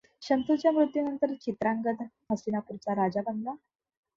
शंतनूच्या 0.21 0.71
मृत्यूनंतर 0.71 1.33
चित्रांगद 1.35 2.01
हस्तिनापूरचा 2.31 2.95
राजा 2.95 3.21
बनला. 3.25 3.51